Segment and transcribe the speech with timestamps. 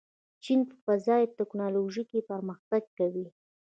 [0.43, 3.27] چین په فضايي تکنالوژۍ کې پرمختګ کوي.